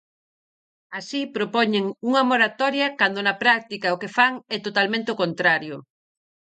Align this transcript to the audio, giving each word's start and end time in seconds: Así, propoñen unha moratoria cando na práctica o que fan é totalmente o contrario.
Así, 0.99 1.21
propoñen 1.35 1.85
unha 2.07 2.23
moratoria 2.31 2.87
cando 2.99 3.19
na 3.27 3.35
práctica 3.43 3.93
o 3.95 3.99
que 4.01 4.13
fan 4.17 4.33
é 4.55 4.57
totalmente 4.67 5.09
o 5.13 5.19
contrario. 5.23 5.75